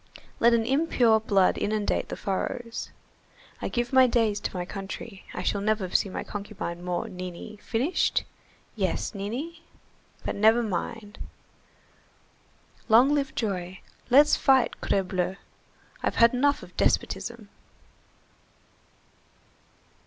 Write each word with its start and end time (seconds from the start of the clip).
Let 0.39 0.55
an 0.55 0.65
impure 0.65 1.19
blood 1.19 1.59
inundate 1.59 2.09
the 2.09 2.15
furrows! 2.17 2.89
I 3.61 3.67
give 3.67 3.93
my 3.93 4.07
days 4.07 4.39
to 4.39 4.57
my 4.57 4.65
country, 4.65 5.25
I 5.31 5.43
shall 5.43 5.61
never 5.61 5.87
see 5.91 6.09
my 6.09 6.23
concubine 6.23 6.83
more, 6.83 7.07
Nini, 7.07 7.57
finished, 7.61 8.23
yes, 8.75 9.13
Nini? 9.13 9.61
But 10.25 10.33
never 10.35 10.63
mind! 10.63 11.19
Long 12.89 13.13
live 13.13 13.35
joy! 13.35 13.81
Let's 14.09 14.35
fight, 14.35 14.81
crebleu! 14.81 15.35
I've 16.01 16.15
had 16.15 16.33
enough 16.33 16.63
of 16.63 16.75
despotism." 16.77 17.49